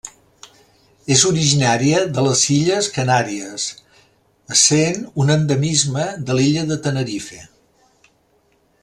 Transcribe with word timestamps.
És 1.15 1.25
originària 1.31 1.99
de 2.15 2.23
les 2.29 2.41
Illes 2.55 2.89
Canàries, 2.95 3.67
essent 4.57 5.05
un 5.25 5.33
endemisme 5.37 6.07
de 6.31 6.39
l'illa 6.41 6.65
de 6.73 6.83
Tenerife. 6.89 7.43